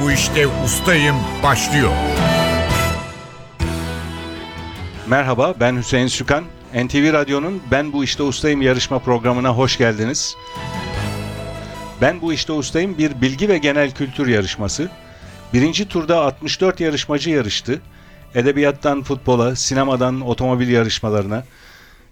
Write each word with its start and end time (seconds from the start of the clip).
bu 0.00 0.10
işte 0.10 0.46
ustayım 0.64 1.16
başlıyor. 1.42 1.90
Merhaba 5.06 5.54
ben 5.60 5.76
Hüseyin 5.76 6.06
Sükan. 6.06 6.44
NTV 6.74 7.12
Radyo'nun 7.12 7.62
Ben 7.70 7.92
Bu 7.92 8.04
İşte 8.04 8.22
Ustayım 8.22 8.62
yarışma 8.62 8.98
programına 8.98 9.50
hoş 9.56 9.78
geldiniz. 9.78 10.36
Ben 12.00 12.20
Bu 12.20 12.32
İşte 12.32 12.52
Ustayım 12.52 12.98
bir 12.98 13.20
bilgi 13.20 13.48
ve 13.48 13.58
genel 13.58 13.90
kültür 13.90 14.26
yarışması. 14.26 14.90
Birinci 15.52 15.88
turda 15.88 16.20
64 16.20 16.80
yarışmacı 16.80 17.30
yarıştı. 17.30 17.80
Edebiyattan 18.34 19.02
futbola, 19.02 19.56
sinemadan 19.56 20.20
otomobil 20.20 20.68
yarışmalarına, 20.68 21.44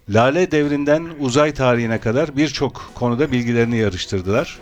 Lale 0.09 0.51
devrinden 0.51 1.09
uzay 1.19 1.53
tarihine 1.53 1.99
kadar 1.99 2.37
birçok 2.37 2.91
konuda 2.95 3.31
bilgilerini 3.31 3.77
yarıştırdılar. 3.77 4.59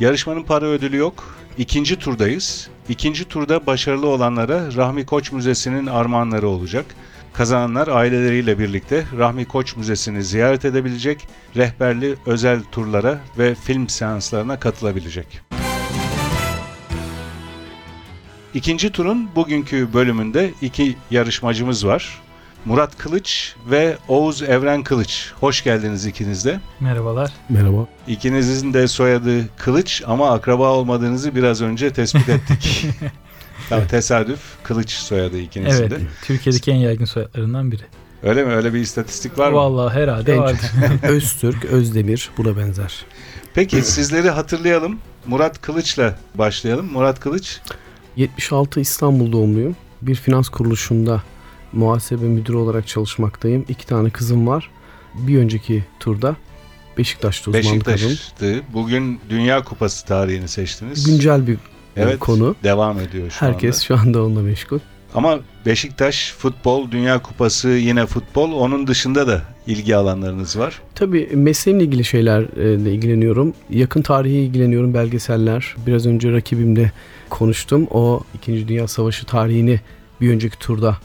Yarışmanın 0.00 0.42
para 0.42 0.66
ödülü 0.66 0.96
yok. 0.96 1.39
İkinci 1.60 1.96
turdayız. 1.98 2.68
İkinci 2.88 3.24
turda 3.24 3.66
başarılı 3.66 4.06
olanlara 4.06 4.76
Rahmi 4.76 5.06
Koç 5.06 5.32
Müzesi'nin 5.32 5.86
armağanları 5.86 6.48
olacak. 6.48 6.86
Kazananlar 7.32 7.88
aileleriyle 7.88 8.58
birlikte 8.58 9.04
Rahmi 9.18 9.44
Koç 9.44 9.76
Müzesi'ni 9.76 10.22
ziyaret 10.24 10.64
edebilecek, 10.64 11.28
rehberli 11.56 12.16
özel 12.26 12.62
turlara 12.72 13.20
ve 13.38 13.54
film 13.54 13.88
seanslarına 13.88 14.60
katılabilecek. 14.60 15.40
İkinci 18.54 18.90
turun 18.90 19.28
bugünkü 19.36 19.92
bölümünde 19.92 20.50
iki 20.62 20.96
yarışmacımız 21.10 21.86
var. 21.86 22.20
Murat 22.64 22.98
Kılıç 22.98 23.54
ve 23.70 23.96
Oğuz 24.08 24.42
Evren 24.42 24.82
Kılıç. 24.82 25.32
Hoş 25.40 25.64
geldiniz 25.64 26.06
ikiniz 26.06 26.44
de. 26.44 26.60
Merhabalar. 26.80 27.32
Merhaba. 27.48 27.86
İkinizin 28.08 28.74
de 28.74 28.88
soyadı 28.88 29.48
Kılıç 29.56 30.02
ama 30.06 30.30
akraba 30.30 30.72
olmadığınızı 30.72 31.34
biraz 31.34 31.62
önce 31.62 31.92
tespit 31.92 32.28
ettik. 32.28 32.86
Tam 33.68 33.86
tesadüf 33.86 34.40
Kılıç 34.62 34.90
soyadı 34.90 35.38
ikinizin 35.38 35.80
Evet, 35.82 35.90
de. 35.90 35.98
Türkiye'deki 36.24 36.70
en 36.70 36.76
yaygın 36.76 37.04
soyadlarından 37.04 37.72
biri. 37.72 37.82
Öyle 38.22 38.44
mi? 38.44 38.52
Öyle 38.52 38.74
bir 38.74 38.80
istatistik 38.80 39.38
var 39.38 39.50
mı? 39.50 39.56
Vallahi 39.56 39.94
herhalde 39.94 40.38
vardır. 40.38 40.70
Öztürk, 41.02 41.64
Özdemir 41.64 42.30
buna 42.36 42.56
benzer. 42.56 43.04
Peki 43.54 43.82
sizleri 43.82 44.30
hatırlayalım. 44.30 44.98
Murat 45.26 45.60
Kılıç'la 45.62 46.18
başlayalım. 46.34 46.92
Murat 46.92 47.20
Kılıç 47.20 47.60
76 48.16 48.80
İstanbul 48.80 49.32
doğumluyum. 49.32 49.76
Bir 50.02 50.14
finans 50.14 50.48
kuruluşunda 50.48 51.22
muhasebe 51.72 52.26
müdürü 52.26 52.56
olarak 52.56 52.86
çalışmaktayım. 52.86 53.64
İki 53.68 53.86
tane 53.86 54.10
kızım 54.10 54.46
var. 54.46 54.70
Bir 55.14 55.38
önceki 55.38 55.84
turda 56.00 56.36
Beşiktaş'ta 56.98 57.52
kazandım. 57.52 57.86
Beşiktaş'tı. 57.86 58.62
Bugün 58.72 59.20
Dünya 59.30 59.64
Kupası 59.64 60.06
tarihini 60.06 60.48
seçtiniz. 60.48 61.06
Güncel 61.06 61.46
bir 61.46 61.58
evet, 61.96 62.18
konu. 62.18 62.56
devam 62.62 63.00
ediyor 63.00 63.30
şu 63.30 63.46
Herkes 63.46 63.76
anda. 63.76 63.84
şu 63.84 64.08
anda 64.08 64.22
onunla 64.24 64.42
meşgul. 64.42 64.78
Ama 65.14 65.38
Beşiktaş 65.66 66.32
futbol, 66.38 66.90
Dünya 66.90 67.22
Kupası 67.22 67.68
yine 67.68 68.06
futbol. 68.06 68.52
Onun 68.52 68.86
dışında 68.86 69.26
da 69.26 69.42
ilgi 69.66 69.96
alanlarınız 69.96 70.58
var. 70.58 70.80
Tabii 70.94 71.28
mesleğimle 71.34 71.84
ilgili 71.84 72.04
şeylerle 72.04 72.92
ilgileniyorum. 72.94 73.54
Yakın 73.70 74.02
tarihe 74.02 74.34
ilgileniyorum, 74.34 74.94
belgeseller. 74.94 75.74
Biraz 75.86 76.06
önce 76.06 76.32
rakibimle 76.32 76.92
konuştum. 77.30 77.86
O 77.90 78.20
2. 78.34 78.68
Dünya 78.68 78.88
Savaşı 78.88 79.26
tarihini 79.26 79.80
bir 80.20 80.30
önceki 80.30 80.58
turda 80.58 80.98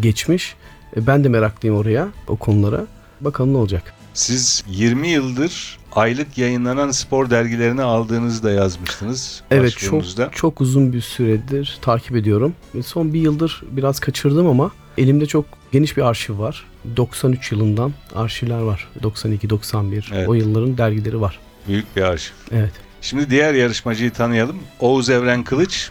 geçmiş. 0.00 0.54
E, 0.96 1.06
Ben 1.06 1.24
de 1.24 1.28
meraklıyım 1.28 1.76
oraya, 1.76 2.08
o 2.28 2.36
konulara. 2.36 2.86
Bakalım 3.20 3.52
ne 3.52 3.56
olacak. 3.56 3.94
Siz 4.14 4.64
20 4.68 5.08
yıldır 5.08 5.78
aylık 5.92 6.38
yayınlanan 6.38 6.90
spor 6.90 7.30
dergilerini 7.30 7.82
aldığınızı 7.82 8.42
da 8.42 8.50
yazmıştınız. 8.50 9.42
Evet 9.50 9.76
çok 9.78 10.04
çok 10.32 10.60
uzun 10.60 10.92
bir 10.92 11.00
süredir 11.00 11.78
takip 11.82 12.16
ediyorum. 12.16 12.54
Ve 12.74 12.82
Son 12.82 13.12
bir 13.14 13.20
yıldır 13.20 13.62
biraz 13.70 14.00
kaçırdım 14.00 14.46
ama 14.46 14.70
elimde 14.98 15.26
çok 15.26 15.44
geniş 15.72 15.96
bir 15.96 16.02
arşiv 16.02 16.38
var. 16.38 16.64
93 16.96 17.52
yılından 17.52 17.92
arşivler 18.14 18.60
var. 18.60 18.88
92, 19.02 19.50
91 19.50 20.10
Evet. 20.14 20.28
o 20.28 20.34
yılların 20.34 20.78
dergileri 20.78 21.20
var. 21.20 21.38
Büyük 21.68 21.96
bir 21.96 22.02
arşiv. 22.02 22.32
Evet. 22.52 22.72
Şimdi 23.00 23.30
diğer 23.30 23.54
yarışmacıyı 23.54 24.10
tanıyalım. 24.10 24.56
Oğuz 24.80 25.10
Evren 25.10 25.44
Kılıç. 25.44 25.90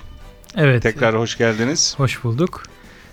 Evet. 0.55 0.83
Tekrar 0.83 1.17
hoş 1.17 1.37
geldiniz. 1.37 1.93
Hoş 1.97 2.23
bulduk. 2.23 2.63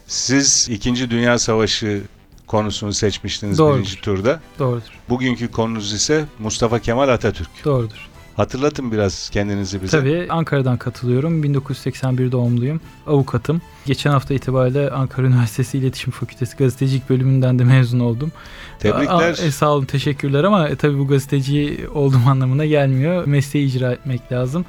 Siz 0.06 0.68
2. 0.70 1.10
Dünya 1.10 1.38
Savaşı 1.38 2.02
konusunu 2.46 2.92
seçmiştiniz 2.92 3.58
Doğrudur. 3.58 3.78
birinci 3.78 4.00
turda. 4.00 4.40
Doğrudur. 4.58 5.00
Bugünkü 5.08 5.50
konunuz 5.50 5.92
ise 5.92 6.24
Mustafa 6.38 6.78
Kemal 6.78 7.08
Atatürk. 7.08 7.48
Doğrudur. 7.64 8.08
Hatırlatın 8.36 8.92
biraz 8.92 9.30
kendinizi 9.30 9.82
bize. 9.82 9.98
Tabii 9.98 10.26
Ankara'dan 10.30 10.76
katılıyorum. 10.76 11.42
1981 11.42 12.32
doğumluyum. 12.32 12.80
Avukatım. 13.06 13.62
Geçen 13.86 14.10
hafta 14.10 14.34
itibariyle 14.34 14.90
Ankara 14.90 15.26
Üniversitesi 15.26 15.78
İletişim 15.78 16.12
Fakültesi 16.12 16.56
Gazetecilik 16.56 17.10
bölümünden 17.10 17.58
de 17.58 17.64
mezun 17.64 18.00
oldum. 18.00 18.32
Tebrikler. 18.78 19.32
Aa, 19.32 19.46
e, 19.46 19.50
sağ 19.50 19.70
olun, 19.72 19.84
teşekkürler 19.84 20.44
ama 20.44 20.68
e, 20.68 20.76
tabii 20.76 20.98
bu 20.98 21.08
gazeteci 21.08 21.88
olduğum 21.94 22.20
anlamına 22.28 22.66
gelmiyor. 22.66 23.26
Mesleği 23.26 23.66
icra 23.66 23.92
etmek 23.92 24.32
lazım. 24.32 24.64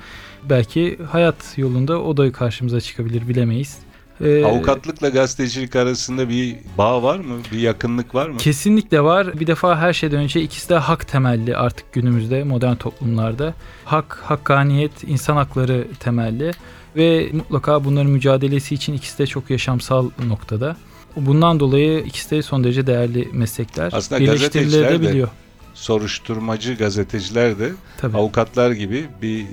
Belki 0.50 1.00
hayat 1.12 1.57
yolunda 1.57 2.02
o 2.02 2.17
da 2.17 2.31
karşımıza 2.31 2.81
çıkabilir 2.81 3.28
bilemeyiz. 3.28 3.78
Ee, 4.21 4.45
Avukatlıkla 4.45 5.09
gazetecilik 5.09 5.75
arasında 5.75 6.29
bir 6.29 6.55
bağ 6.77 7.03
var 7.03 7.19
mı? 7.19 7.35
Bir 7.51 7.59
yakınlık 7.59 8.15
var 8.15 8.29
mı? 8.29 8.37
Kesinlikle 8.37 9.01
var. 9.03 9.39
Bir 9.39 9.47
defa 9.47 9.77
her 9.77 9.93
şeyden 9.93 10.19
önce 10.19 10.41
ikisi 10.41 10.69
de 10.69 10.75
hak 10.75 11.07
temelli 11.07 11.57
artık 11.57 11.93
günümüzde 11.93 12.43
modern 12.43 12.75
toplumlarda. 12.75 13.53
Hak, 13.85 14.19
hakkaniyet, 14.23 14.91
insan 15.07 15.35
hakları 15.35 15.87
temelli 15.99 16.51
ve 16.95 17.29
mutlaka 17.33 17.83
bunların 17.83 18.11
mücadelesi 18.11 18.75
için 18.75 18.93
ikisi 18.93 19.17
de 19.17 19.27
çok 19.27 19.49
yaşamsal 19.49 20.09
noktada. 20.27 20.75
Bundan 21.15 21.59
dolayı 21.59 21.99
ikisi 21.99 22.31
de 22.31 22.41
son 22.41 22.63
derece 22.63 22.87
değerli 22.87 23.29
meslekler. 23.33 23.89
Aslında 23.95 24.25
gazeteciler 24.25 24.71
de- 24.71 24.77
Birleştirilebiliyor. 24.83 25.27
Soruşturmacı 25.75 26.73
gazeteciler 26.73 27.59
de 27.59 27.71
Tabii. 27.97 28.17
avukatlar 28.17 28.71
gibi 28.71 29.05
bir 29.21 29.45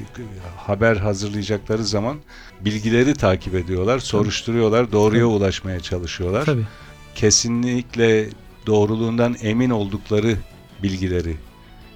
haber 0.56 0.96
hazırlayacakları 0.96 1.84
zaman 1.84 2.16
bilgileri 2.60 3.14
takip 3.14 3.54
ediyorlar, 3.54 3.98
soruşturuyorlar, 3.98 4.92
doğruya 4.92 5.24
Tabii. 5.24 5.34
ulaşmaya 5.34 5.80
çalışıyorlar. 5.80 6.44
Tabii. 6.44 6.66
Kesinlikle 7.14 8.28
doğruluğundan 8.66 9.36
emin 9.42 9.70
oldukları 9.70 10.36
bilgileri 10.82 11.36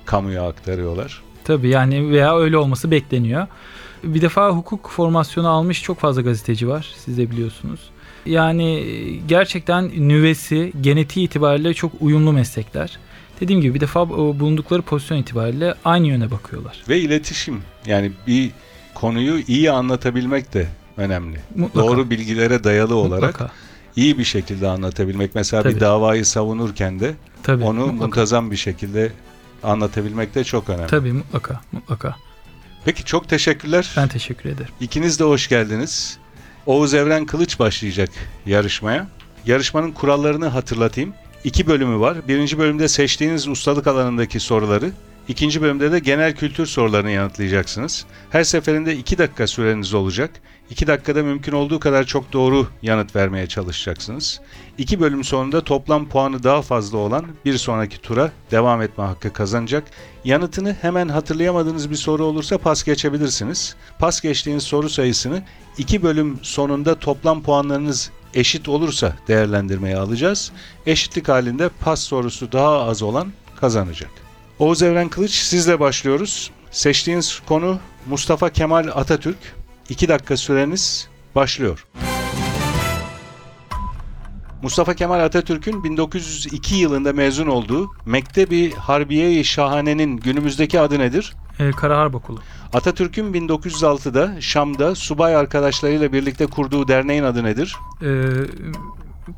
kamuya 0.05 0.49
aktarıyorlar. 0.49 1.23
Tabii 1.45 1.69
yani 1.69 2.11
veya 2.11 2.39
öyle 2.39 2.59
olması 2.59 2.91
bekleniyor. 2.91 3.47
Bir 4.05 4.21
defa 4.21 4.51
hukuk 4.51 4.91
formasyonu 4.91 5.49
almış 5.49 5.83
çok 5.83 5.99
fazla 5.99 6.23
gazeteci 6.23 6.69
var. 6.69 6.95
Siz 7.05 7.19
de 7.19 7.31
biliyorsunuz. 7.31 7.81
Yani 8.27 8.85
gerçekten 9.29 10.09
nüvesi, 10.09 10.73
genetiği 10.81 11.27
itibariyle 11.27 11.75
çok 11.75 11.93
uyumlu 12.01 12.33
meslekler. 12.33 12.99
Dediğim 13.41 13.61
gibi 13.61 13.75
bir 13.75 13.81
defa 13.81 14.01
o 14.03 14.39
bulundukları 14.41 14.83
pozisyon 14.83 15.19
itibariyle 15.19 15.75
aynı 15.85 16.07
yöne 16.07 16.31
bakıyorlar. 16.31 16.83
Ve 16.89 16.99
iletişim 17.01 17.63
yani 17.87 18.13
bir 18.27 18.51
konuyu 18.95 19.39
iyi 19.49 19.71
anlatabilmek 19.71 20.55
de 20.55 20.69
önemli. 20.97 21.41
Mutlaka. 21.57 21.87
Doğru 21.89 22.11
bilgilere 22.11 22.65
dayalı 22.65 22.95
olarak 22.95 23.33
Mutlaka. 23.41 23.53
iyi 23.97 24.19
bir 24.19 24.25
şekilde 24.25 24.69
anlatabilmek. 24.69 25.35
Mesela 25.35 25.65
bir 25.65 25.71
Tabii. 25.71 25.81
davayı 25.81 26.25
savunurken 26.27 27.01
de 27.01 27.15
Tabii. 27.43 27.65
onu 27.65 27.81
mutlaka. 27.81 28.05
muntazam 28.05 28.51
bir 28.51 28.57
şekilde 28.57 29.13
anlatabilmek 29.63 30.35
de 30.35 30.45
çok 30.45 30.69
önemli. 30.69 30.87
Tabii 30.87 31.13
mutlaka. 31.13 31.61
Mutlaka. 31.73 32.17
Peki 32.85 33.05
çok 33.05 33.29
teşekkürler. 33.29 33.91
Ben 33.97 34.09
teşekkür 34.09 34.49
ederim. 34.51 34.71
İkiniz 34.81 35.21
de 35.21 35.25
hoş 35.25 35.49
geldiniz. 35.49 36.19
Oğuz 36.67 36.95
Evren 36.95 37.27
Kılıç 37.27 37.59
başlayacak 37.59 38.11
yarışmaya. 38.47 39.07
Yarışmanın 39.47 39.93
kurallarını 39.93 40.47
hatırlatayım. 40.47 41.13
İki 41.47 41.67
bölümü 41.67 42.01
var. 42.01 42.29
Birinci 42.29 42.59
bölümde 42.59 42.89
seçtiğiniz 42.89 43.49
ustalık 43.49 43.87
alanındaki 43.87 44.41
soruları, 44.41 44.91
ikinci 45.29 45.63
bölümde 45.63 45.93
de 45.93 45.99
genel 45.99 46.35
kültür 46.35 46.67
sorularını 46.67 47.11
yanıtlayacaksınız. 47.11 48.07
Her 48.31 48.45
seferinde 48.45 48.97
iki 48.97 49.19
dakika 49.19 49.47
süreniz 49.47 49.95
olacak. 49.95 50.31
İki 50.71 50.87
dakikada 50.87 51.23
mümkün 51.23 51.53
olduğu 51.53 51.81
kadar 51.81 52.05
çok 52.05 52.33
doğru 52.33 52.67
yanıt 52.83 53.17
vermeye 53.17 53.47
çalışacaksınız. 53.47 54.41
İki 54.79 55.01
bölüm 55.01 55.25
sonunda 55.25 55.65
toplam 55.65 56.09
puanı 56.09 56.43
daha 56.43 56.63
fazla 56.63 56.99
olan 56.99 57.27
bir 57.45 57.59
sonraki 57.59 57.99
tura 57.99 58.33
devam 58.51 58.83
etme 58.83 59.05
hakkı 59.05 59.33
kazanacak. 59.33 59.85
Yanıtını 60.25 60.77
hemen 60.81 61.09
hatırlayamadığınız 61.09 61.91
bir 61.91 61.97
soru 61.97 62.25
olursa 62.25 62.59
pas 62.59 62.85
geçebilirsiniz. 62.85 63.77
Pas 63.99 64.21
geçtiğiniz 64.21 64.63
soru 64.63 64.89
sayısını 64.89 65.43
iki 65.79 66.03
bölüm 66.03 66.39
sonunda 66.43 66.99
toplam 66.99 67.43
puanlarınız 67.43 68.11
eşit 68.35 68.69
olursa 68.69 69.17
değerlendirmeye 69.29 69.97
alacağız. 69.97 70.53
Eşitlik 70.87 71.29
halinde 71.29 71.69
pas 71.69 72.01
sorusu 72.01 72.53
daha 72.53 72.83
az 72.83 73.03
olan 73.03 73.33
kazanacak. 73.61 74.11
Oğuz 74.59 74.83
Evren 74.83 75.09
Kılıç 75.09 75.31
sizle 75.31 75.81
başlıyoruz. 75.81 76.51
Seçtiğiniz 76.71 77.41
konu 77.47 77.79
Mustafa 78.07 78.51
Kemal 78.51 78.89
Atatürk. 78.95 79.39
2 79.89 80.09
dakika 80.09 80.37
süreniz 80.37 81.09
başlıyor. 81.35 81.87
Mustafa 84.63 84.95
Kemal 84.95 85.21
Atatürk'ün 85.21 85.85
1902 85.85 86.75
yılında 86.75 87.13
mezun 87.13 87.47
olduğu 87.47 87.91
Mektebi 88.07 88.75
Harbiye-i 88.75 89.45
Şahane'nin 89.45 90.17
günümüzdeki 90.17 90.81
adı 90.81 90.99
nedir? 90.99 91.35
Ee, 91.59 91.71
Kara 91.71 91.99
Harp 91.99 92.15
Okulu. 92.15 92.41
Atatürk'ün 92.73 93.35
1906'da 93.35 94.41
Şam'da 94.41 94.95
subay 94.95 95.37
arkadaşlarıyla 95.37 96.13
birlikte 96.13 96.47
kurduğu 96.47 96.89
derneğin 96.89 97.23
adı 97.23 97.45
nedir? 97.45 97.77
Ee, 98.03 98.07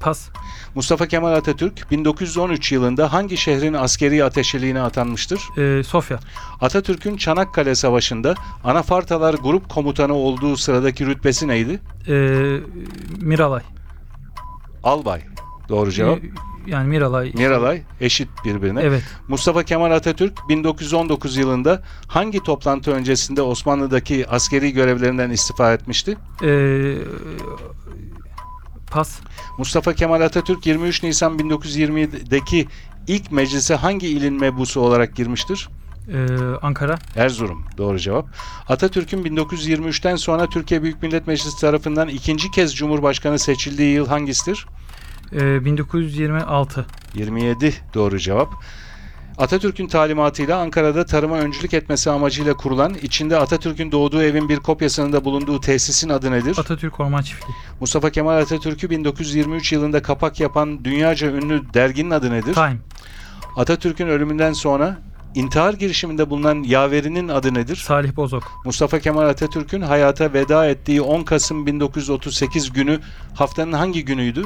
pas. 0.01 0.29
Mustafa 0.75 1.07
Kemal 1.07 1.33
Atatürk 1.33 1.91
1913 1.91 2.73
yılında 2.73 3.13
hangi 3.13 3.37
şehrin 3.37 3.75
askeri 3.75 4.25
ateşeliğine 4.25 4.81
atanmıştır? 4.81 5.41
Ee, 5.59 5.83
Sofya. 5.83 6.19
Atatürk'ün 6.61 7.17
Çanakkale 7.17 7.75
Savaşı'nda 7.75 8.35
Anafartalar 8.65 9.35
Grup 9.35 9.69
Komutanı 9.69 10.15
olduğu 10.15 10.57
sıradaki 10.57 11.07
rütbesi 11.07 11.49
neydi? 11.49 11.81
Ee, 12.09 12.13
Miralay. 13.21 13.63
Albay. 14.85 15.21
Doğru 15.69 15.93
cevap. 15.93 16.19
Ee, 16.19 16.31
yani 16.69 16.89
Miralay. 16.89 17.33
Miralay 17.35 17.83
eşit 18.01 18.29
birbirine. 18.45 18.81
Evet. 18.83 19.03
Mustafa 19.29 19.63
Kemal 19.63 19.91
Atatürk 19.91 20.39
1919 20.49 21.37
yılında 21.37 21.83
hangi 22.07 22.43
toplantı 22.43 22.93
öncesinde 22.93 23.43
Osmanlı'daki 23.43 24.29
askeri 24.29 24.73
görevlerinden 24.73 25.31
istifa 25.31 25.73
etmişti? 25.73 26.17
Ee, 26.43 26.95
pas. 28.91 29.21
Mustafa 29.59 29.93
Kemal 29.93 30.21
Atatürk 30.21 30.67
23 30.67 31.03
Nisan 31.03 31.39
1920'deki 31.39 32.69
ilk 33.07 33.33
meclise 33.33 33.75
hangi 33.75 34.09
ilin 34.09 34.35
mebusu 34.41 34.81
olarak 34.81 35.17
girmiştir? 35.17 35.69
Ee, 36.13 36.27
Ankara. 36.63 36.99
Erzurum. 37.17 37.65
Doğru 37.79 37.99
cevap. 37.99 38.27
Atatürk'ün 38.69 39.25
1923'ten 39.25 40.17
sonra 40.17 40.47
Türkiye 40.47 40.83
Büyük 40.83 41.03
Millet 41.03 41.27
Meclisi 41.27 41.61
tarafından 41.61 42.09
ikinci 42.09 42.51
kez 42.51 42.77
Cumhurbaşkanı 42.77 43.39
seçildiği 43.39 43.95
yıl 43.95 44.07
hangisidir? 44.07 44.67
Ee, 45.33 45.65
1926. 45.65 46.87
27 47.15 47.75
doğru 47.95 48.19
cevap. 48.19 48.53
Atatürk'ün 49.39 49.87
talimatıyla 49.87 50.59
Ankara'da 50.59 51.07
tarıma 51.07 51.39
öncülük 51.39 51.75
etmesi 51.75 52.11
amacıyla 52.11 52.55
kurulan, 52.55 52.95
içinde 53.03 53.37
Atatürk'ün 53.37 53.93
doğduğu 53.93 54.23
evin 54.23 54.49
bir 54.49 54.57
kopyasının 54.57 55.13
da 55.13 55.25
bulunduğu 55.25 55.61
tesisin 55.61 56.09
adı 56.09 56.31
nedir? 56.31 56.57
Atatürk 56.59 57.01
Orman 57.01 57.23
Çiftliği. 57.23 57.57
Mustafa 57.81 58.11
Kemal 58.11 58.39
Atatürk'ü 58.39 58.91
1923 58.91 59.73
yılında 59.73 60.03
kapak 60.03 60.41
yapan 60.41 60.85
dünyaca 60.85 61.31
ünlü 61.31 61.75
derginin 61.75 62.11
adı 62.11 62.31
nedir? 62.31 62.55
Time. 62.55 62.77
Atatürk'ün 63.57 64.09
ölümünden 64.09 64.53
sonra 64.53 64.99
intihar 65.35 65.75
girişiminde 65.75 66.31
bulunan 66.31 66.63
yaverinin 66.63 67.29
adı 67.29 67.55
nedir? 67.55 67.77
Salih 67.77 68.17
Bozok. 68.17 68.43
Mustafa 68.65 68.99
Kemal 68.99 69.29
Atatürk'ün 69.29 69.83
hayata 69.83 70.33
veda 70.33 70.67
ettiği 70.67 71.03
10 71.03 71.23
Kasım 71.23 71.67
1938 71.67 72.73
günü 72.73 73.01
haftanın 73.35 73.73
hangi 73.73 74.05
günüydü? 74.05 74.45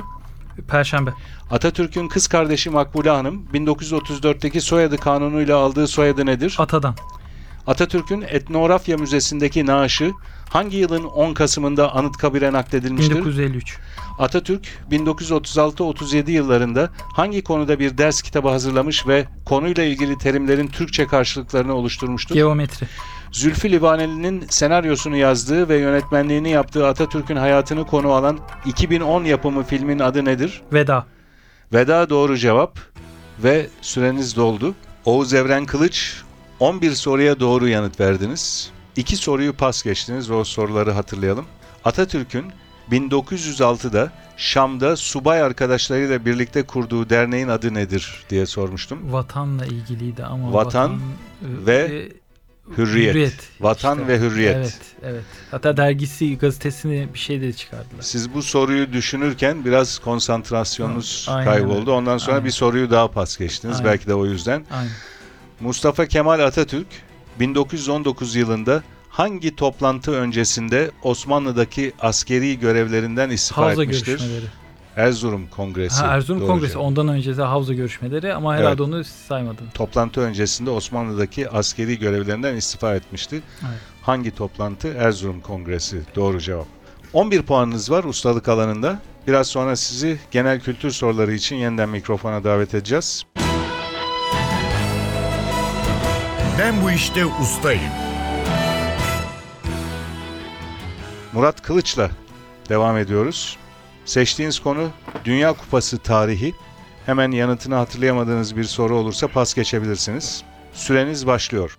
Perşembe. 0.68 1.10
Atatürk'ün 1.50 2.08
kız 2.08 2.26
kardeşi 2.26 2.70
Makbule 2.70 3.10
Hanım 3.10 3.46
1934'teki 3.54 4.60
soyadı 4.60 4.96
kanunuyla 4.96 5.56
aldığı 5.56 5.86
soyadı 5.86 6.26
nedir? 6.26 6.56
Atadan. 6.58 6.94
Atatürk'ün 7.66 8.24
Etnografya 8.28 8.96
Müzesi'ndeki 8.96 9.66
naaşı 9.66 10.12
hangi 10.50 10.76
yılın 10.76 11.04
10 11.04 11.34
Kasım'ında 11.34 11.94
Anıtkabir'e 11.94 12.52
nakledilmiştir? 12.52 13.14
1953. 13.16 13.78
Atatürk 14.18 14.66
1936-37 14.90 16.30
yıllarında 16.30 16.90
hangi 16.96 17.44
konuda 17.44 17.78
bir 17.78 17.98
ders 17.98 18.22
kitabı 18.22 18.48
hazırlamış 18.48 19.06
ve 19.06 19.26
konuyla 19.44 19.84
ilgili 19.84 20.18
terimlerin 20.18 20.66
Türkçe 20.66 21.06
karşılıklarını 21.06 21.74
oluşturmuştur? 21.74 22.34
Geometri. 22.34 22.86
Zülfü 23.32 23.72
Livaneli'nin 23.72 24.44
senaryosunu 24.48 25.16
yazdığı 25.16 25.68
ve 25.68 25.78
yönetmenliğini 25.78 26.50
yaptığı 26.50 26.86
Atatürk'ün 26.86 27.36
hayatını 27.36 27.86
konu 27.86 28.12
alan 28.12 28.38
2010 28.66 29.24
yapımı 29.24 29.64
filmin 29.64 29.98
adı 29.98 30.24
nedir? 30.24 30.62
Veda. 30.72 31.06
Veda 31.72 32.10
doğru 32.10 32.36
cevap 32.36 32.78
ve 33.38 33.66
süreniz 33.80 34.36
doldu. 34.36 34.74
Oğuz 35.04 35.34
Evren 35.34 35.66
Kılıç 35.66 36.22
11 36.60 36.90
soruya 36.90 37.40
doğru 37.40 37.68
yanıt 37.68 38.00
verdiniz. 38.00 38.70
2 38.96 39.16
soruyu 39.16 39.52
pas 39.52 39.82
geçtiniz 39.82 40.30
ve 40.30 40.34
o 40.34 40.44
soruları 40.44 40.92
hatırlayalım. 40.92 41.44
Atatürk'ün 41.84 42.44
1906'da 42.90 44.12
Şam'da 44.36 44.96
subay 44.96 45.42
arkadaşlarıyla 45.42 46.24
birlikte 46.24 46.62
kurduğu 46.62 47.10
derneğin 47.10 47.48
adı 47.48 47.74
nedir 47.74 48.24
diye 48.30 48.46
sormuştum. 48.46 49.12
Vatanla 49.12 49.66
ilgiliydi 49.66 50.24
ama 50.24 50.52
Vatan 50.52 50.92
e, 50.92 50.96
ve 51.66 51.76
e, 51.76 52.21
Hürriyet. 52.78 53.34
Vatan 53.60 53.98
işte. 53.98 54.08
ve 54.08 54.20
hürriyet. 54.20 54.56
Evet, 54.56 54.78
evet. 55.02 55.22
Hatta 55.50 55.76
dergisi, 55.76 56.38
gazetesini 56.38 57.08
bir 57.14 57.18
şey 57.18 57.40
de 57.40 57.52
çıkardılar. 57.52 58.02
Siz 58.02 58.34
bu 58.34 58.42
soruyu 58.42 58.92
düşünürken 58.92 59.64
biraz 59.64 59.98
konsantrasyonunuz 59.98 61.26
Aynen 61.30 61.44
kayboldu. 61.44 61.92
Ondan 61.92 62.18
sonra 62.18 62.36
Aynen. 62.36 62.46
bir 62.46 62.50
soruyu 62.50 62.90
daha 62.90 63.08
pas 63.10 63.36
geçtiniz. 63.36 63.76
Aynen. 63.76 63.90
Belki 63.92 64.06
de 64.06 64.14
o 64.14 64.26
yüzden. 64.26 64.64
Aynen. 64.70 64.90
Mustafa 65.60 66.06
Kemal 66.06 66.40
Atatürk 66.40 66.86
1919 67.40 68.36
yılında 68.36 68.82
hangi 69.08 69.56
toplantı 69.56 70.12
öncesinde 70.12 70.90
Osmanlı'daki 71.02 71.92
askeri 72.00 72.58
görevlerinden 72.58 73.30
istifa 73.30 73.62
Havza 73.62 73.82
etmiştir? 73.82 74.06
görüşmeleri. 74.06 74.44
Erzurum 74.96 75.46
Kongresi. 75.50 76.02
Ha, 76.04 76.14
Erzurum 76.14 76.40
Doğru 76.40 76.48
Kongresi. 76.48 76.78
Ondan 76.78 77.08
önce 77.08 77.36
de 77.36 77.42
Havza 77.42 77.74
görüşmeleri 77.74 78.34
ama 78.34 78.52
herhalde 78.54 78.68
Evet. 78.68 78.80
onu 78.80 79.04
saymadın. 79.04 79.66
Toplantı 79.74 80.20
öncesinde 80.20 80.70
Osmanlı'daki 80.70 81.50
askeri 81.50 81.98
görevlerinden 81.98 82.56
istifa 82.56 82.94
etmişti. 82.94 83.42
Evet. 83.62 83.78
Hangi 84.02 84.30
toplantı? 84.34 84.88
Erzurum 84.88 85.40
Kongresi. 85.40 86.02
Doğru 86.16 86.40
cevap. 86.40 86.66
11 87.12 87.42
puanınız 87.42 87.90
var 87.90 88.04
ustalık 88.04 88.48
alanında. 88.48 88.98
Biraz 89.26 89.46
sonra 89.46 89.76
sizi 89.76 90.18
genel 90.30 90.60
kültür 90.60 90.90
soruları 90.90 91.32
için 91.32 91.56
yeniden 91.56 91.88
mikrofona 91.88 92.44
davet 92.44 92.74
edeceğiz. 92.74 93.22
Ben 96.58 96.82
bu 96.82 96.90
işte 96.90 97.26
ustayım. 97.26 97.82
Murat 101.32 101.62
Kılıç'la 101.62 102.10
devam 102.68 102.98
ediyoruz. 102.98 103.56
Seçtiğiniz 104.04 104.60
konu 104.60 104.90
Dünya 105.24 105.52
Kupası 105.52 105.98
tarihi. 105.98 106.54
Hemen 107.06 107.30
yanıtını 107.30 107.74
hatırlayamadığınız 107.74 108.56
bir 108.56 108.64
soru 108.64 108.96
olursa 108.96 109.28
pas 109.28 109.54
geçebilirsiniz. 109.54 110.42
Süreniz 110.72 111.26
başlıyor. 111.26 111.78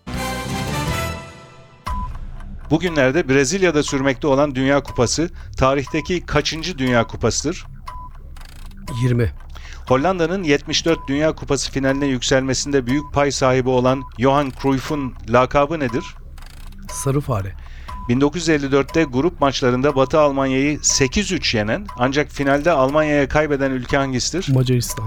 Bugünlerde 2.70 3.30
Brezilya'da 3.30 3.84
sürmekte 3.84 4.28
olan 4.28 4.56
Dünya 4.56 4.84
Kupası 4.84 5.30
tarihteki 5.58 6.26
kaçıncı 6.26 6.78
Dünya 6.78 7.08
Kupasıdır? 7.08 7.66
20. 9.04 9.32
Hollanda'nın 9.88 10.44
74 10.44 11.00
Dünya 11.08 11.36
Kupası 11.36 11.72
finaline 11.72 12.06
yükselmesinde 12.06 12.88
büyük 12.88 13.14
pay 13.14 13.32
sahibi 13.32 13.70
olan 13.70 14.04
Johan 14.20 14.52
Cruyff'un 14.62 15.14
lakabı 15.30 15.80
nedir? 15.80 16.04
Sarı 16.92 17.22
fare. 17.22 17.56
1954'te 18.10 19.04
grup 19.04 19.42
maçlarında 19.42 19.96
Batı 19.96 20.20
Almanya'yı 20.20 20.78
8-3 20.78 21.58
yenen 21.58 21.88
ancak 21.98 22.32
finalde 22.32 22.72
Almanya'ya 22.72 23.28
kaybeden 23.28 23.72
ülke 23.72 23.98
hangisidir? 23.98 24.54
Macaristan. 24.54 25.06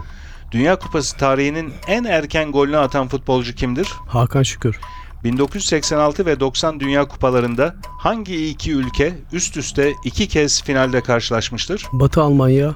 Dünya 0.51 0.79
Kupası 0.79 1.17
tarihinin 1.17 1.73
en 1.87 2.05
erken 2.05 2.53
golünü 2.53 2.77
atan 2.77 3.09
futbolcu 3.09 3.55
kimdir? 3.55 3.89
Hakan 4.07 4.43
Şükür. 4.43 4.81
1986 5.25 6.27
ve 6.27 6.41
90 6.41 6.81
Dünya 6.81 7.09
Kupalarında 7.09 7.75
hangi 7.99 8.49
iki 8.49 8.73
ülke 8.73 9.15
üst 9.33 9.57
üste 9.57 9.93
iki 10.05 10.29
kez 10.29 10.63
finalde 10.63 11.01
karşılaşmıştır? 11.01 11.87
Batı 11.93 12.23
Almanya, 12.23 12.75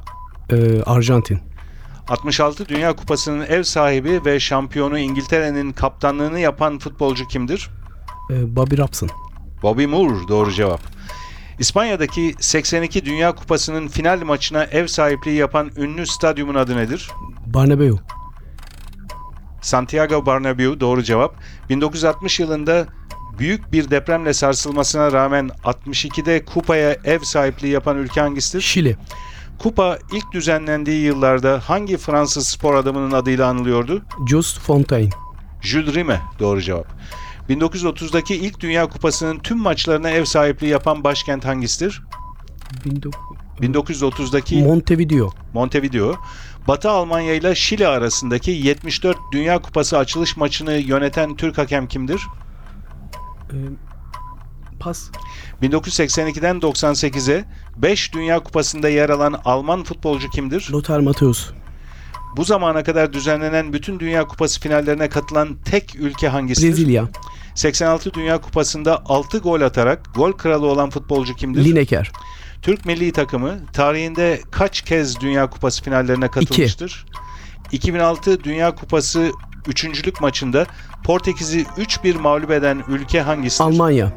e, 0.50 0.82
Arjantin. 0.82 1.40
66 2.08 2.68
Dünya 2.68 2.96
Kupası'nın 2.96 3.40
ev 3.40 3.62
sahibi 3.62 4.24
ve 4.24 4.40
şampiyonu 4.40 4.98
İngiltere'nin 4.98 5.72
kaptanlığını 5.72 6.40
yapan 6.40 6.78
futbolcu 6.78 7.28
kimdir? 7.28 7.70
E, 8.30 8.56
Bobby 8.56 8.76
Robson. 8.76 9.10
Bobby 9.62 9.86
Moore 9.86 10.28
doğru 10.28 10.52
cevap. 10.52 10.80
İspanya'daki 11.58 12.34
82 12.40 13.04
Dünya 13.04 13.32
Kupası'nın 13.34 13.88
final 13.88 14.22
maçına 14.24 14.64
ev 14.64 14.86
sahipliği 14.86 15.36
yapan 15.36 15.70
ünlü 15.76 16.06
stadyumun 16.06 16.54
adı 16.54 16.76
nedir? 16.76 17.10
Barnabeu. 17.46 17.98
Santiago 19.60 20.14
Bernabéu 20.14 20.80
doğru 20.80 21.02
cevap. 21.02 21.34
1960 21.68 22.40
yılında 22.40 22.86
büyük 23.38 23.72
bir 23.72 23.90
depremle 23.90 24.34
sarsılmasına 24.34 25.12
rağmen 25.12 25.50
62'de 25.64 26.44
kupaya 26.44 26.96
ev 27.04 27.18
sahipliği 27.18 27.68
yapan 27.68 27.96
ülke 27.96 28.20
hangisidir? 28.20 28.62
Şili. 28.62 28.96
Kupa 29.58 29.98
ilk 30.12 30.32
düzenlendiği 30.32 31.04
yıllarda 31.04 31.60
hangi 31.64 31.96
Fransız 31.96 32.48
spor 32.48 32.74
adamının 32.74 33.10
adıyla 33.10 33.48
anılıyordu? 33.48 34.02
Just 34.28 34.60
Fontaine. 34.60 35.10
Jules 35.60 35.94
Rimet 35.94 36.20
doğru 36.38 36.62
cevap. 36.62 36.86
1930'daki 37.50 38.34
ilk 38.34 38.60
Dünya 38.60 38.86
Kupası'nın 38.86 39.38
tüm 39.38 39.58
maçlarına 39.58 40.10
ev 40.10 40.24
sahipliği 40.24 40.68
yapan 40.68 41.04
başkent 41.04 41.44
hangisidir? 41.44 42.02
1930'daki 43.60 44.62
Montevideo. 44.62 45.30
Montevideo. 45.54 46.14
Batı 46.68 46.90
Almanya 46.90 47.34
ile 47.34 47.54
Şili 47.54 47.86
arasındaki 47.88 48.50
74 48.50 49.18
Dünya 49.32 49.62
Kupası 49.62 49.98
açılış 49.98 50.36
maçını 50.36 50.72
yöneten 50.72 51.36
Türk 51.36 51.58
hakem 51.58 51.86
kimdir? 51.86 52.22
E, 53.50 53.56
pas. 54.80 55.10
1982'den 55.62 56.56
98'e 56.56 57.44
5 57.76 58.14
Dünya 58.14 58.40
Kupası'nda 58.40 58.88
yer 58.88 59.10
alan 59.10 59.40
Alman 59.44 59.84
futbolcu 59.84 60.30
kimdir? 60.30 60.68
Lothar 60.72 61.00
Matthäus. 61.00 61.59
Bu 62.36 62.44
zamana 62.44 62.82
kadar 62.82 63.12
düzenlenen 63.12 63.72
bütün 63.72 64.00
Dünya 64.00 64.26
Kupası 64.26 64.60
finallerine 64.60 65.08
katılan 65.08 65.56
tek 65.64 65.94
ülke 65.98 66.28
hangisidir? 66.28 66.68
Brezilya. 66.68 67.08
86 67.54 68.14
Dünya 68.14 68.40
Kupası'nda 68.40 69.02
6 69.06 69.38
gol 69.38 69.60
atarak 69.60 70.14
gol 70.14 70.32
kralı 70.32 70.66
olan 70.66 70.90
futbolcu 70.90 71.36
kimdir? 71.36 71.64
Lineker. 71.64 72.10
Türk 72.62 72.86
milli 72.86 73.12
takımı 73.12 73.58
tarihinde 73.72 74.40
kaç 74.50 74.80
kez 74.82 75.20
Dünya 75.20 75.50
Kupası 75.50 75.82
finallerine 75.82 76.28
katılmıştır? 76.30 77.06
2006 77.72 78.44
Dünya 78.44 78.74
Kupası 78.74 79.30
üçüncülük 79.66 80.20
maçında 80.20 80.66
Portekiz'i 81.04 81.62
3-1 81.62 82.18
mağlup 82.18 82.50
eden 82.50 82.84
ülke 82.88 83.20
hangisidir? 83.20 83.64
Almanya. 83.64 84.12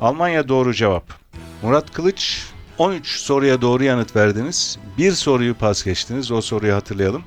Almanya 0.00 0.48
doğru 0.48 0.74
cevap. 0.74 1.04
Murat 1.62 1.92
Kılıç 1.92 2.42
13 2.78 3.06
soruya 3.06 3.60
doğru 3.60 3.84
yanıt 3.84 4.16
verdiniz. 4.16 4.78
Bir 4.98 5.12
soruyu 5.12 5.54
pas 5.54 5.84
geçtiniz. 5.84 6.30
O 6.32 6.40
soruyu 6.40 6.74
hatırlayalım. 6.74 7.22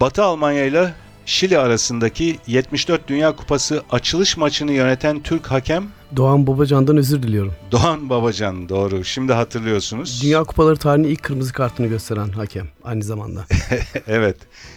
Batı 0.00 0.22
Almanya 0.22 0.64
ile 0.64 0.94
Şili 1.26 1.58
arasındaki 1.58 2.38
74 2.46 3.08
Dünya 3.08 3.36
Kupası 3.36 3.82
açılış 3.90 4.36
maçını 4.36 4.72
yöneten 4.72 5.22
Türk 5.22 5.46
hakem 5.46 5.84
Doğan 6.16 6.46
Babacan'dan 6.46 6.96
özür 6.96 7.22
diliyorum. 7.22 7.54
Doğan 7.72 8.10
Babacan 8.10 8.68
doğru. 8.68 9.04
Şimdi 9.04 9.32
hatırlıyorsunuz. 9.32 10.22
Dünya 10.22 10.44
Kupaları 10.44 10.76
tarihinin 10.76 11.08
ilk 11.08 11.22
kırmızı 11.22 11.52
kartını 11.52 11.86
gösteren 11.86 12.28
hakem 12.28 12.68
aynı 12.84 13.02
zamanda. 13.02 13.44
Evet. 14.06 14.36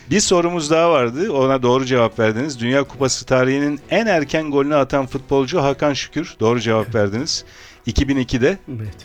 Bir 0.10 0.20
sorumuz 0.20 0.72
daha 0.72 0.92
vardı. 0.92 1.32
Ona 1.32 1.64
doğru 1.64 1.86
cevap 1.86 2.20
verdiniz. 2.20 2.60
Dünya 2.60 2.84
Kupası 2.84 3.26
tarihinin 3.26 3.80
en 3.90 4.06
erken 4.06 4.52
golünü 4.52 4.76
atan 4.76 5.06
futbolcu 5.06 5.62
Hakan 5.62 5.94
Şükür. 5.94 6.36
Doğru 6.40 6.60
cevap 6.60 6.96
verdiniz. 6.96 7.46
2002'de 7.88 8.58
evet. 8.78 8.96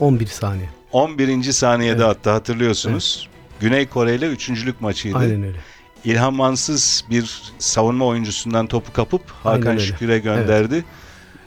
11 0.00 0.26
saniye. 0.26 0.68
11. 0.92 1.42
saniyede 1.42 1.92
Evet. 2.04 2.16
attı 2.16 2.30
hatırlıyorsunuz. 2.30 3.28
Güney 3.60 3.86
Kore 3.88 4.14
ile 4.14 4.26
üçüncülük 4.26 4.80
maçıydı. 4.80 5.16
Aynen 5.16 5.42
öyle. 5.42 5.58
İlhan 6.04 6.34
Mansız 6.34 7.04
bir 7.10 7.42
savunma 7.58 8.06
oyuncusundan 8.06 8.66
topu 8.66 8.92
kapıp 8.92 9.22
Aynen 9.44 9.58
Hakan 9.58 9.72
öyle. 9.72 9.86
Şükür'e 9.86 10.18
gönderdi. 10.18 10.84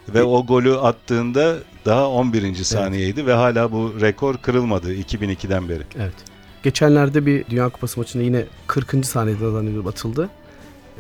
Ve 0.10 0.24
o 0.24 0.46
golü 0.46 0.78
attığında 0.78 1.58
daha 1.86 2.10
11. 2.10 2.56
saniyeydi 2.56 3.26
ve 3.26 3.34
hala 3.34 3.72
bu 3.72 3.94
rekor 4.02 4.38
kırılmadı 4.38 4.96
2002'den 4.96 5.70
beri. 5.70 5.84
Evet. 6.00 6.14
Geçenlerde 6.64 7.26
bir 7.26 7.46
Dünya 7.50 7.70
Kupası 7.70 8.00
maçında 8.00 8.24
yine 8.24 8.46
40. 8.68 9.06
saniyede 9.06 9.52
zannediyorum 9.52 9.88
atıldı. 9.88 10.30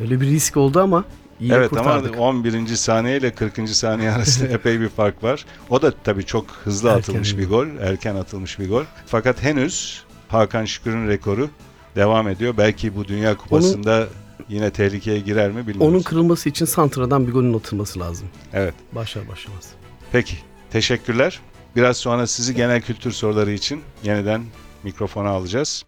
Öyle 0.01 0.21
bir 0.21 0.25
risk 0.25 0.57
oldu 0.57 0.79
ama 0.79 1.03
iyi 1.39 1.51
evet 1.53 1.69
kurtardık. 1.69 2.15
ama 2.15 2.25
11. 2.25 2.67
saniye 2.67 3.17
ile 3.17 3.31
40. 3.31 3.69
saniye 3.69 4.11
arasında 4.11 4.47
epey 4.53 4.79
bir 4.79 4.89
fark 4.89 5.23
var. 5.23 5.45
O 5.69 5.81
da 5.81 5.93
tabii 6.03 6.25
çok 6.25 6.45
hızlı 6.63 6.89
Erken 6.89 6.99
atılmış 6.99 7.37
bir 7.37 7.49
gol, 7.49 7.67
erken 7.81 8.15
atılmış 8.15 8.59
bir 8.59 8.69
gol. 8.69 8.83
Fakat 9.05 9.43
henüz 9.43 10.03
Hakan 10.27 10.65
Şükür'ün 10.65 11.07
rekoru 11.07 11.49
devam 11.95 12.27
ediyor. 12.27 12.53
Belki 12.57 12.95
bu 12.95 13.07
Dünya 13.07 13.37
Kupası'nda 13.37 14.07
yine 14.49 14.69
tehlikeye 14.71 15.19
girer 15.19 15.51
mi 15.51 15.67
bilmiyoruz. 15.67 15.93
Onun 15.93 16.01
kırılması 16.01 16.49
için 16.49 16.65
Santra'dan 16.65 17.27
bir 17.27 17.31
golün 17.31 17.53
atılması 17.53 17.99
lazım. 17.99 18.27
Evet. 18.53 18.73
Başlar 18.91 19.27
başlamaz. 19.27 19.69
Peki. 20.11 20.35
Teşekkürler. 20.71 21.39
Biraz 21.75 21.97
sonra 21.97 22.27
sizi 22.27 22.55
genel 22.55 22.81
kültür 22.81 23.11
soruları 23.11 23.51
için 23.51 23.81
yeniden 24.03 24.41
mikrofona 24.83 25.29
alacağız. 25.29 25.85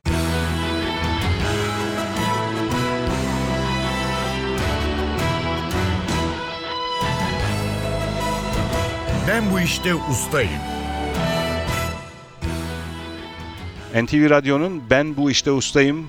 Ben 9.27 9.51
bu 9.51 9.59
işte 9.59 9.95
ustayım. 9.95 10.78
NTV 13.95 14.29
Radyo'nun 14.29 14.83
Ben 14.89 15.17
Bu 15.17 15.31
İşte 15.31 15.51
Ustayım 15.51 16.07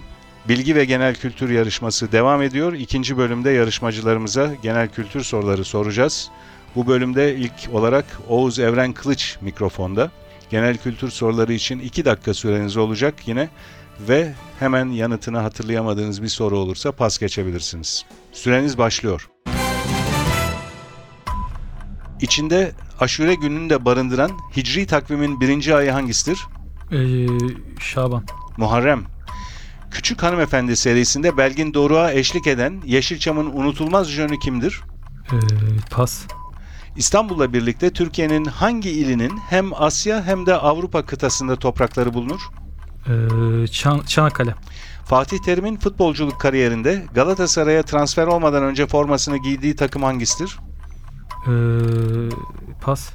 Bilgi 0.49 0.75
ve 0.75 0.84
Genel 0.84 1.14
Kültür 1.14 1.50
yarışması 1.50 2.12
devam 2.12 2.42
ediyor. 2.42 2.72
İkinci 2.72 3.16
bölümde 3.16 3.50
yarışmacılarımıza 3.50 4.50
genel 4.62 4.88
kültür 4.88 5.22
soruları 5.25 5.64
soracağız. 5.64 6.30
Bu 6.76 6.87
bölümde 6.87 7.37
ilk 7.37 7.52
olarak 7.72 8.04
Oğuz 8.28 8.58
Evren 8.58 8.92
Kılıç 8.92 9.37
mikrofonda. 9.40 10.10
Genel 10.50 10.76
kültür 10.76 11.10
soruları 11.10 11.52
için 11.52 11.78
2 11.78 12.04
dakika 12.04 12.34
süreniz 12.34 12.76
olacak 12.76 13.14
yine 13.26 13.49
ve 14.08 14.32
hemen 14.58 14.87
yanıtını 14.87 15.38
hatırlayamadığınız 15.38 16.22
bir 16.22 16.28
soru 16.28 16.58
olursa 16.58 16.92
pas 16.92 17.18
geçebilirsiniz. 17.18 18.04
Süreniz 18.32 18.78
başlıyor. 18.78 19.30
İçinde 22.20 22.72
aşure 23.00 23.34
gününü 23.34 23.70
de 23.70 23.84
barındıran 23.84 24.30
Hicri 24.56 24.87
takvimin 24.87 25.40
birinci 25.40 25.75
ayı 25.75 25.90
hangisidir? 25.90 26.38
Ee, 26.92 27.26
Şaban. 27.80 28.25
Muharrem. 28.56 29.02
Küçük 29.90 30.23
Hanımefendi 30.23 30.76
serisinde 30.76 31.37
Belgin 31.37 31.75
Doruk'a 31.75 32.12
eşlik 32.12 32.47
eden 32.47 32.82
Yeşilçam'ın 32.87 33.47
unutulmaz 33.47 34.09
jönü 34.09 34.38
kimdir? 34.38 34.80
Ee, 35.32 35.37
pas. 35.90 36.23
İstanbul'la 36.97 37.52
birlikte 37.52 37.90
Türkiye'nin 37.92 38.44
hangi 38.44 38.90
ilinin 38.90 39.38
hem 39.50 39.82
Asya 39.82 40.25
hem 40.25 40.47
de 40.47 40.54
Avrupa 40.54 41.06
kıtasında 41.06 41.56
toprakları 41.56 42.14
bulunur? 42.14 42.40
Ee, 43.06 43.11
Çan- 43.66 44.06
Çanakkale. 44.06 44.54
Fatih 45.04 45.38
Terim'in 45.38 45.76
futbolculuk 45.76 46.40
kariyerinde 46.40 47.06
Galatasaray'a 47.14 47.82
transfer 47.82 48.26
olmadan 48.26 48.62
önce 48.64 48.87
formasını 48.87 49.37
giydiği 49.37 49.76
takım 49.76 50.02
hangisidir? 50.02 50.59
Ee, 51.47 51.50
pas. 52.80 53.11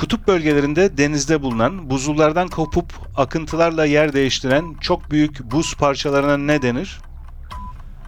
Kutup 0.00 0.26
bölgelerinde 0.28 0.96
denizde 0.96 1.42
bulunan 1.42 1.90
buzullardan 1.90 2.48
kopup 2.48 2.92
akıntılarla 3.16 3.84
yer 3.84 4.12
değiştiren 4.12 4.76
çok 4.80 5.10
büyük 5.10 5.50
buz 5.50 5.74
parçalarına 5.74 6.36
ne 6.36 6.62
denir? 6.62 7.00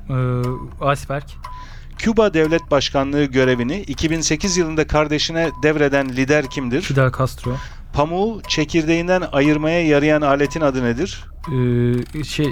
Ee, 0.08 0.92
iceberg. 0.92 1.22
Küba 1.98 2.34
Devlet 2.34 2.70
Başkanlığı 2.70 3.24
görevini 3.24 3.80
2008 3.80 4.56
yılında 4.56 4.86
kardeşine 4.86 5.50
devreden 5.62 6.08
lider 6.08 6.50
kimdir? 6.50 6.82
Fidel 6.82 7.12
Castro. 7.18 7.56
Pamuğu 7.92 8.42
çekirdeğinden 8.48 9.22
ayırmaya 9.32 9.86
yarayan 9.86 10.22
aletin 10.22 10.60
adı 10.60 10.84
nedir? 10.84 11.24
Ee, 12.14 12.24
şey 12.24 12.46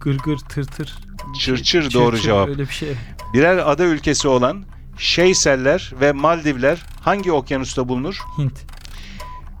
gır 0.00 0.18
gır 0.18 0.38
tır 0.38 0.64
tır. 0.64 0.98
Çırçır 1.40 1.92
doğru 1.92 2.18
cevap. 2.18 2.48
Öyle 2.48 2.62
bir 2.62 2.74
şey. 2.74 2.94
Birer 3.34 3.70
ada 3.70 3.84
ülkesi 3.84 4.28
olan 4.28 4.64
Şeyseller 4.98 5.92
ve 6.00 6.12
Maldivler 6.12 6.82
hangi 7.00 7.32
okyanusta 7.32 7.88
bulunur? 7.88 8.18
Hint. 8.38 8.60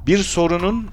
Bir 0.06 0.18
sorunun 0.18 0.86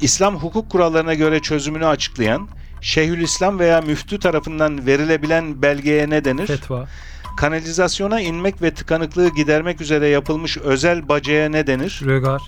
İslam 0.00 0.36
hukuk 0.36 0.70
kurallarına 0.70 1.14
göre 1.14 1.40
çözümünü 1.40 1.86
açıklayan 1.86 2.48
Şeyhülislam 2.80 3.58
veya 3.58 3.80
müftü 3.80 4.18
tarafından 4.18 4.86
verilebilen 4.86 5.62
belgeye 5.62 6.10
ne 6.10 6.24
denir? 6.24 6.46
Fetva. 6.46 6.88
Kanalizasyona 7.36 8.20
inmek 8.20 8.62
ve 8.62 8.74
tıkanıklığı 8.74 9.28
gidermek 9.28 9.80
üzere 9.80 10.08
yapılmış 10.08 10.58
özel 10.58 11.08
bacaya 11.08 11.48
ne 11.48 11.66
denir? 11.66 12.00
Rögar. 12.04 12.42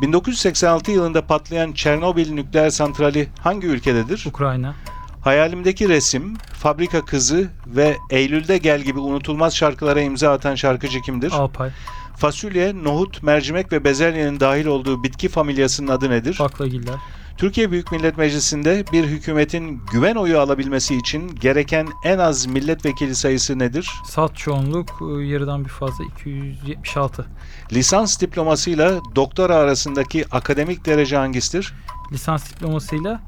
1986 0.00 0.90
yılında 0.90 1.26
patlayan 1.26 1.72
Çernobil 1.72 2.32
nükleer 2.32 2.70
santrali 2.70 3.28
hangi 3.40 3.66
ülkededir? 3.66 4.24
Ukrayna. 4.26 4.74
Hayalimdeki 5.20 5.88
resim, 5.88 6.34
Fabrika 6.52 7.04
Kızı 7.04 7.50
ve 7.66 7.96
Eylül'de 8.10 8.58
Gel 8.58 8.80
gibi 8.80 8.98
unutulmaz 8.98 9.56
şarkılara 9.56 10.00
imza 10.00 10.32
atan 10.32 10.54
şarkıcı 10.54 11.00
kimdir? 11.00 11.32
Alpay. 11.32 11.70
Fasulye, 12.16 12.84
nohut, 12.84 13.22
mercimek 13.22 13.72
ve 13.72 13.84
bezelyenin 13.84 14.40
dahil 14.40 14.66
olduğu 14.66 15.02
bitki 15.02 15.28
familyasının 15.28 15.88
adı 15.88 16.10
nedir? 16.10 16.36
Baklagiller. 16.40 16.94
Türkiye 17.36 17.70
Büyük 17.70 17.92
Millet 17.92 18.18
Meclisi'nde 18.18 18.84
bir 18.92 19.04
hükümetin 19.04 19.82
güven 19.92 20.14
oyu 20.14 20.38
alabilmesi 20.38 20.96
için 20.96 21.34
gereken 21.34 21.88
en 22.04 22.18
az 22.18 22.46
milletvekili 22.46 23.14
sayısı 23.14 23.58
nedir? 23.58 23.90
Salt 24.04 24.36
çoğunluk 24.36 24.90
e, 25.00 25.24
yarıdan 25.24 25.64
bir 25.64 25.70
fazla 25.70 26.04
276. 26.04 27.26
Lisans 27.72 28.20
diplomasıyla 28.20 29.00
doktora 29.16 29.54
arasındaki 29.56 30.24
akademik 30.30 30.86
derece 30.86 31.16
hangisidir? 31.16 31.74
Lisans 32.12 32.50
diplomasıyla 32.52 33.20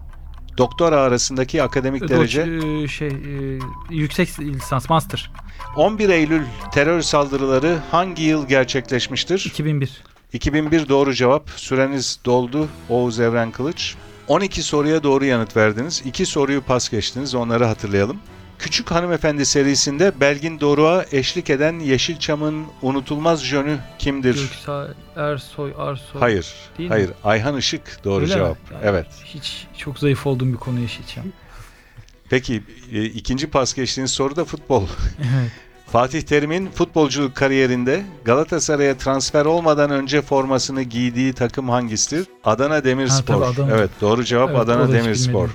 Doktora 0.58 1.00
arasındaki 1.00 1.62
akademik 1.62 2.08
derece 2.08 2.42
e, 2.42 2.88
şey 2.88 3.08
e, 3.08 3.58
yüksek 3.90 4.40
lisans 4.40 4.90
master 4.90 5.30
11 5.76 6.08
Eylül 6.08 6.42
terör 6.72 7.02
saldırıları 7.02 7.78
hangi 7.90 8.22
yıl 8.22 8.48
gerçekleşmiştir? 8.48 9.44
2001. 9.46 10.02
2001 10.32 10.88
doğru 10.88 11.14
cevap. 11.14 11.50
Süreniz 11.50 12.18
doldu 12.24 12.68
Oğuz 12.88 13.20
Evren 13.20 13.50
Kılıç. 13.50 13.94
12 14.28 14.62
soruya 14.62 15.02
doğru 15.02 15.24
yanıt 15.24 15.56
verdiniz. 15.56 16.02
2 16.04 16.26
soruyu 16.26 16.62
pas 16.62 16.88
geçtiniz. 16.88 17.34
Onları 17.34 17.64
hatırlayalım. 17.64 18.16
Küçük 18.62 18.90
Hanımefendi 18.90 19.46
serisinde 19.46 20.20
Belgin 20.20 20.60
Doruk'a 20.60 21.06
eşlik 21.12 21.50
eden 21.50 21.78
Yeşilçam'ın 21.78 22.64
unutulmaz 22.82 23.44
jönü 23.44 23.78
kimdir? 23.98 24.34
Göksel 24.34 24.88
Ersoy 25.16 25.72
Arsoy. 25.78 26.20
Hayır. 26.20 26.54
Değil 26.78 26.88
mi? 26.88 26.94
hayır. 26.94 27.10
Ayhan 27.24 27.56
Işık 27.56 28.04
doğru 28.04 28.22
Öyle 28.22 28.34
mi? 28.34 28.38
cevap. 28.38 28.58
Yani 28.72 28.82
Evet. 28.84 29.06
Hiç 29.24 29.66
çok 29.78 29.98
zayıf 29.98 30.26
olduğum 30.26 30.46
bir 30.46 30.56
konu 30.56 30.80
yaşayacağım. 30.80 31.32
Peki 32.30 32.62
e, 32.92 33.04
ikinci 33.04 33.46
pas 33.50 33.74
geçtiğiniz 33.74 34.10
soru 34.10 34.36
da 34.36 34.44
futbol. 34.44 34.86
Evet. 35.18 35.50
Fatih 35.86 36.22
Terim'in 36.22 36.70
futbolculuk 36.70 37.34
kariyerinde 37.34 38.02
Galatasaray'a 38.24 38.96
transfer 38.96 39.44
olmadan 39.44 39.90
önce 39.90 40.22
formasını 40.22 40.82
giydiği 40.82 41.32
takım 41.32 41.68
hangisidir? 41.68 42.26
Adana 42.44 42.84
Demirspor. 42.84 43.42
Ha, 43.42 43.46
Adana. 43.48 43.70
Evet 43.70 43.90
doğru 44.00 44.24
cevap 44.24 44.50
Evet, 44.50 44.60
Adana 44.60 44.92
Demirspor. 44.92 45.48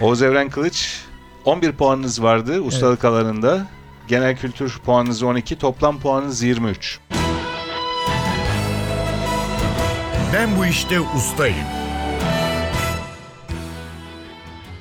Oğuz 0.00 0.22
Evren 0.22 0.50
Kılıç 0.50 1.00
11 1.44 1.72
puanınız 1.72 2.22
vardı 2.22 2.60
ustalık 2.60 3.04
alanında. 3.04 3.66
Genel 4.08 4.36
kültür 4.36 4.78
puanınız 4.78 5.22
12, 5.22 5.58
toplam 5.58 6.00
puanınız 6.00 6.42
23. 6.42 6.98
Ben 10.34 10.58
bu 10.58 10.66
işte 10.66 11.00
ustayım. 11.00 11.56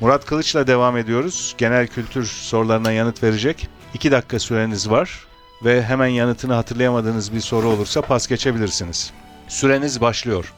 Murat 0.01 0.25
Kılıç'la 0.25 0.67
devam 0.67 0.97
ediyoruz. 0.97 1.55
Genel 1.57 1.87
kültür 1.87 2.25
sorularına 2.25 2.91
yanıt 2.91 3.23
verecek. 3.23 3.67
2 3.93 4.11
dakika 4.11 4.39
süreniz 4.39 4.89
var 4.89 5.27
ve 5.65 5.83
hemen 5.83 6.07
yanıtını 6.07 6.53
hatırlayamadığınız 6.53 7.33
bir 7.33 7.39
soru 7.39 7.67
olursa 7.67 8.01
pas 8.01 8.27
geçebilirsiniz. 8.27 9.11
Süreniz 9.47 10.01
başlıyor. 10.01 10.53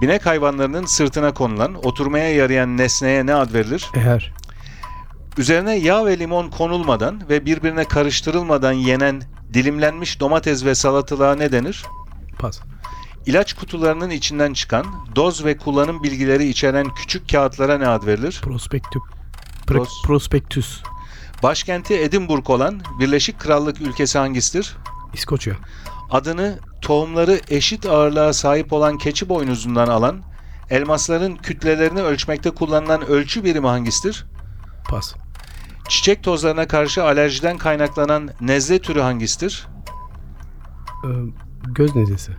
Binek 0.00 0.26
hayvanlarının 0.26 0.84
sırtına 0.84 1.34
konulan, 1.34 1.74
oturmaya 1.86 2.34
yarayan 2.34 2.76
nesneye 2.76 3.26
ne 3.26 3.34
ad 3.34 3.54
verilir? 3.54 3.90
Eğer 3.94 4.32
Üzerine 5.38 5.76
yağ 5.76 6.06
ve 6.06 6.18
limon 6.18 6.50
konulmadan 6.50 7.28
ve 7.28 7.46
birbirine 7.46 7.84
karıştırılmadan 7.84 8.72
yenen 8.72 9.22
dilimlenmiş 9.54 10.20
domates 10.20 10.64
ve 10.64 10.74
salatalığa 10.74 11.34
ne 11.34 11.52
denir? 11.52 11.84
pas. 12.38 12.60
İlaç 13.26 13.52
kutularının 13.52 14.10
içinden 14.10 14.52
çıkan, 14.52 14.86
doz 15.16 15.44
ve 15.44 15.56
kullanım 15.56 16.02
bilgileri 16.02 16.48
içeren 16.48 16.94
küçük 16.94 17.28
kağıtlara 17.28 17.78
ne 17.78 17.88
ad 17.88 18.06
verilir? 18.06 18.40
Prospektü. 18.42 18.98
Pre- 19.66 19.76
Pros- 19.76 20.06
prospektüs. 20.06 20.82
Başkenti 21.42 21.94
Edinburgh 21.94 22.50
olan 22.50 22.80
Birleşik 23.00 23.40
Krallık 23.40 23.80
ülkesi 23.80 24.18
hangisidir? 24.18 24.76
İskoçya. 25.14 25.54
Adını 26.10 26.58
tohumları 26.84 27.40
eşit 27.48 27.86
ağırlığa 27.86 28.32
sahip 28.32 28.72
olan 28.72 28.98
keçi 28.98 29.28
boynuzundan 29.28 29.88
alan, 29.88 30.22
elmasların 30.70 31.36
kütlelerini 31.36 32.02
ölçmekte 32.02 32.50
kullanılan 32.50 33.06
ölçü 33.06 33.44
birimi 33.44 33.66
hangisidir? 33.66 34.26
Pas. 34.88 35.14
Çiçek 35.88 36.22
tozlarına 36.22 36.68
karşı 36.68 37.04
alerjiden 37.04 37.58
kaynaklanan 37.58 38.30
nezle 38.40 38.78
türü 38.78 39.00
hangisidir? 39.00 39.66
Ee, 41.04 41.08
göz 41.66 41.96
nezlesi. 41.96 42.32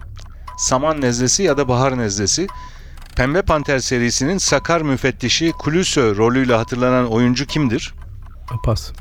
Saman 0.58 1.02
nezlesi 1.02 1.44
ya 1.44 1.58
da 1.58 1.68
bahar 1.68 1.98
nezlesi. 1.98 2.48
Pembe 3.16 3.42
Panter 3.42 3.80
serisinin 3.80 4.38
Sakar 4.38 4.82
müfettişi 4.82 5.52
Clouseau 5.66 6.16
rolüyle 6.16 6.56
hatırlanan 6.56 7.12
oyuncu 7.12 7.46
kimdir? 7.46 7.94
Pas. 8.64 8.92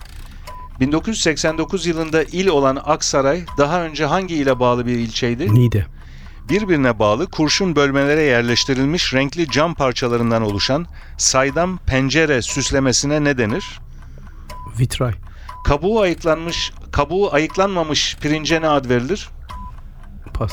1989 0.81 1.87
yılında 1.87 2.23
il 2.23 2.47
olan 2.47 2.83
Aksaray 2.85 3.45
daha 3.59 3.83
önce 3.83 4.05
hangi 4.05 4.35
ile 4.35 4.61
bağlı 4.61 4.87
bir 4.87 4.99
ilçeydi? 4.99 5.55
Niğde. 5.55 5.87
Birbirine 6.49 6.99
bağlı 6.99 7.27
kurşun 7.31 7.77
bölmelere 7.77 8.23
yerleştirilmiş 8.23 9.15
renkli 9.15 9.51
cam 9.51 9.75
parçalarından 9.75 10.43
oluşan 10.43 10.87
saydam 11.19 11.79
pencere 11.87 12.43
süslemesine 12.43 13.25
ne 13.25 13.39
denir? 13.39 13.81
Vitray. 14.79 15.13
Kabuğu 15.65 16.01
ayıklanmış, 16.01 16.73
kabuğu 16.93 17.35
ayıklanmamış 17.35 18.17
pirince 18.21 18.63
ne 18.63 18.69
ad 18.69 18.89
verilir? 18.89 19.31
Pas. 20.35 20.53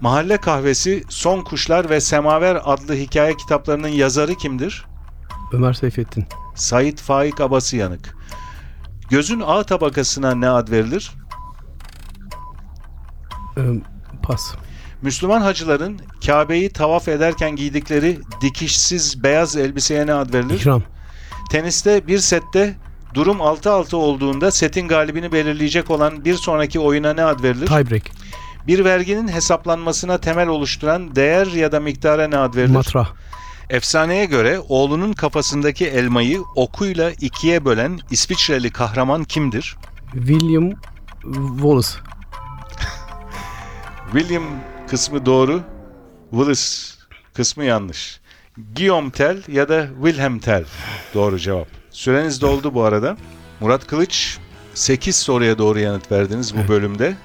Mahalle 0.00 0.36
Kahvesi, 0.36 1.04
Son 1.08 1.40
Kuşlar 1.40 1.90
ve 1.90 2.00
Semaver 2.00 2.60
adlı 2.64 2.94
hikaye 2.94 3.36
kitaplarının 3.36 3.88
yazarı 3.88 4.34
kimdir? 4.34 4.84
Ömer 5.52 5.72
Seyfettin. 5.72 6.26
Sait 6.54 7.00
Faik 7.00 7.40
Abası 7.40 7.76
Yanık. 7.76 8.16
Gözün 9.10 9.42
A 9.46 9.62
tabakasına 9.62 10.34
ne 10.34 10.48
ad 10.48 10.70
verilir? 10.70 11.10
Ee, 13.58 13.60
pas. 14.22 14.54
Müslüman 15.02 15.40
hacıların 15.40 16.00
Kabe'yi 16.26 16.72
tavaf 16.72 17.08
ederken 17.08 17.56
giydikleri 17.56 18.18
dikişsiz 18.40 19.22
beyaz 19.22 19.56
elbiseye 19.56 20.06
ne 20.06 20.14
ad 20.14 20.34
verilir? 20.34 20.54
İkram. 20.54 20.82
Teniste 21.50 22.06
bir 22.06 22.18
sette 22.18 22.76
durum 23.14 23.36
6-6 23.38 23.96
olduğunda 23.96 24.50
setin 24.50 24.88
galibini 24.88 25.32
belirleyecek 25.32 25.90
olan 25.90 26.24
bir 26.24 26.34
sonraki 26.34 26.80
oyuna 26.80 27.12
ne 27.14 27.24
ad 27.24 27.42
verilir? 27.42 27.66
Tiebreak. 27.66 28.02
Bir 28.66 28.84
verginin 28.84 29.28
hesaplanmasına 29.28 30.18
temel 30.18 30.48
oluşturan 30.48 31.16
değer 31.16 31.46
ya 31.46 31.72
da 31.72 31.80
miktara 31.80 32.28
ne 32.28 32.38
ad 32.38 32.54
verilir? 32.54 32.74
Matra. 32.74 33.08
Efsaneye 33.70 34.24
göre 34.24 34.60
oğlunun 34.68 35.12
kafasındaki 35.12 35.86
elmayı 35.86 36.42
okuyla 36.56 37.10
ikiye 37.10 37.64
bölen 37.64 38.00
İsviçreli 38.10 38.70
kahraman 38.70 39.24
kimdir? 39.24 39.76
William 40.12 40.70
Wallace. 41.54 41.88
William 44.12 44.44
kısmı 44.88 45.26
doğru, 45.26 45.62
Wallace 46.30 46.62
kısmı 47.34 47.64
yanlış. 47.64 48.20
Guillaume 48.76 49.10
Tell 49.10 49.42
ya 49.48 49.68
da 49.68 49.88
Wilhelm 50.02 50.38
Tell 50.38 50.64
doğru 51.14 51.38
cevap. 51.38 51.68
Süreniz 51.90 52.40
doldu 52.40 52.74
bu 52.74 52.82
arada. 52.82 53.16
Murat 53.60 53.86
Kılıç 53.86 54.38
8 54.74 55.16
soruya 55.16 55.58
doğru 55.58 55.78
yanıt 55.78 56.12
verdiniz 56.12 56.54
bu 56.56 56.68
bölümde. 56.68 57.16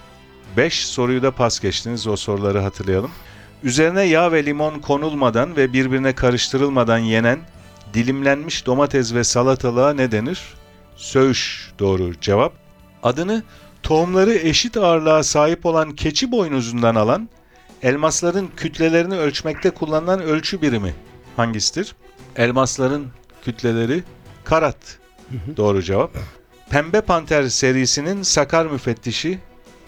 5 0.57 0.85
soruyu 0.85 1.23
da 1.23 1.31
pas 1.31 1.59
geçtiniz. 1.59 2.07
O 2.07 2.15
soruları 2.15 2.59
hatırlayalım. 2.59 3.11
Üzerine 3.63 4.03
yağ 4.03 4.31
ve 4.31 4.45
limon 4.45 4.79
konulmadan 4.79 5.55
ve 5.55 5.73
birbirine 5.73 6.15
karıştırılmadan 6.15 6.97
yenen 6.97 7.39
dilimlenmiş 7.93 8.65
domates 8.65 9.13
ve 9.13 9.23
salatalığa 9.23 9.93
ne 9.93 10.11
denir? 10.11 10.39
Söğüş 10.95 11.71
doğru 11.79 12.19
cevap. 12.19 12.53
Adını 13.03 13.43
tohumları 13.83 14.33
eşit 14.33 14.77
ağırlığa 14.77 15.23
sahip 15.23 15.65
olan 15.65 15.95
keçi 15.95 16.31
boynuzundan 16.31 16.95
alan, 16.95 17.29
elmasların 17.83 18.49
kütlelerini 18.57 19.15
ölçmekte 19.15 19.69
kullanılan 19.69 20.21
ölçü 20.21 20.61
birimi 20.61 20.93
hangisidir? 21.35 21.95
Elmasların 22.35 23.05
kütleleri 23.45 24.03
karat. 24.43 24.77
Doğru 25.57 25.83
cevap. 25.83 26.11
Pembe 26.69 27.01
Panter 27.01 27.47
serisinin 27.47 28.23
Sakar 28.23 28.65
müfettişi, 28.65 29.39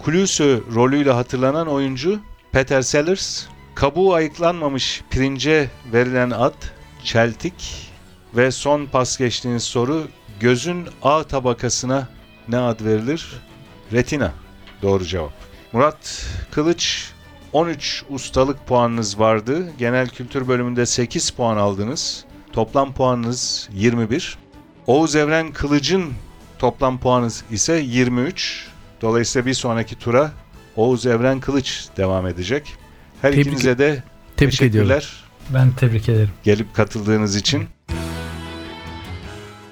Clouseau 0.05 0.63
rolüyle 0.75 1.11
hatırlanan 1.11 1.67
oyuncu 1.67 2.19
Peter 2.51 2.81
Sellers, 2.81 3.45
kabuğu 3.75 4.13
ayıklanmamış 4.13 5.01
pirince 5.09 5.69
verilen 5.93 6.29
ad 6.29 6.63
çeltik 7.03 7.91
ve 8.35 8.51
son 8.51 8.85
pas 8.85 9.17
geçtiğiniz 9.17 9.63
soru 9.63 10.07
gözün 10.39 10.87
A 11.01 11.23
tabakasına 11.23 12.07
ne 12.47 12.57
ad 12.57 12.85
verilir? 12.85 13.41
Retina. 13.91 14.33
Doğru 14.81 15.05
cevap. 15.05 15.31
Murat 15.73 16.25
Kılıç 16.51 17.11
13 17.53 18.03
ustalık 18.09 18.67
puanınız 18.67 19.19
vardı. 19.19 19.71
Genel 19.77 20.09
kültür 20.09 20.47
bölümünde 20.47 20.85
8 20.85 21.29
puan 21.29 21.57
aldınız. 21.57 22.25
Toplam 22.53 22.93
puanınız 22.93 23.69
21. 23.73 24.37
Oğuz 24.87 25.15
Evren 25.15 25.51
Kılıç'ın 25.51 26.13
toplam 26.59 26.99
puanı 26.99 27.29
ise 27.51 27.79
23. 27.79 28.67
Dolayısıyla 29.01 29.45
bir 29.45 29.53
sonraki 29.53 29.99
tura 29.99 30.31
Oğuz 30.75 31.05
Evren 31.05 31.39
Kılıç 31.39 31.87
devam 31.97 32.27
edecek. 32.27 32.75
Her 33.21 33.31
Tebrik- 33.33 33.39
ikinize 33.41 33.77
de 33.77 34.03
Tebrik 34.37 34.61
ediyorum. 34.61 34.89
teşekkürler 34.89 35.23
Ben 35.49 35.71
tebrik 35.71 36.09
ederim. 36.09 36.29
gelip 36.43 36.75
katıldığınız 36.75 37.35
için. 37.35 37.63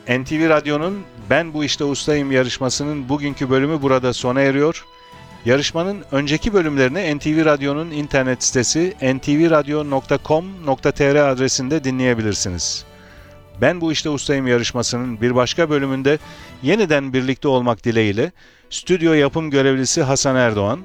NTV 0.08 0.50
Radyo'nun 0.50 1.00
Ben 1.30 1.54
Bu 1.54 1.64
İşte 1.64 1.84
Ustayım 1.84 2.32
yarışmasının 2.32 3.10
bugünkü 3.10 3.50
bölümü 3.50 3.82
burada 3.82 4.14
sona 4.14 4.42
eriyor. 4.42 4.86
Yarışmanın 5.46 5.98
önceki 6.12 6.54
bölümlerini 6.54 7.18
NTV 7.18 7.46
Radyo'nun 7.46 7.92
internet 7.92 8.44
sitesi 8.44 8.94
ntvradio.com.tr 9.02 11.16
adresinde 11.16 11.84
dinleyebilirsiniz. 11.84 12.86
Ben 13.62 13.82
Bu 13.82 13.92
İşte 13.92 14.10
Ustayım 14.10 14.48
yarışmasının 14.48 15.22
bir 15.22 15.36
başka 15.36 15.70
bölümünde 15.70 16.18
yeniden 16.64 17.14
birlikte 17.14 17.48
olmak 17.48 17.84
dileğiyle 17.84 18.32
stüdyo 18.70 19.14
yapım 19.14 19.52
görevlisi 19.52 20.04
Hasan 20.04 20.36
Erdoğan, 20.36 20.80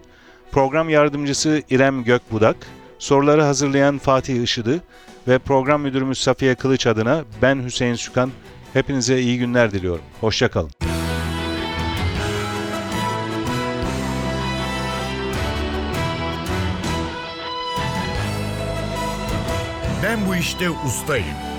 program 0.55 0.89
yardımcısı 0.89 1.63
İrem 1.71 2.05
Gökbudak, 2.05 2.57
soruları 2.99 3.43
hazırlayan 3.43 3.99
Fatih 3.99 4.43
Işıdı, 4.43 4.81
ve 5.29 5.39
program 5.39 5.83
müdürümüz 5.83 6.19
Safiye 6.19 6.55
Kılıç 6.55 6.87
adına 6.87 7.25
ben 7.43 7.65
Hüseyin 7.65 7.95
Sükan. 7.95 8.31
Hepinize 8.73 9.21
iyi 9.21 9.39
günler 9.39 9.73
diliyorum. 9.73 10.05
Hoşçakalın. 10.21 10.71
Ben 20.03 20.19
bu 20.29 20.37
işte 20.37 20.71
ustayım. 20.71 21.54